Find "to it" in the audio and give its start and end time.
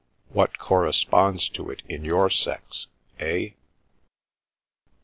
1.47-1.83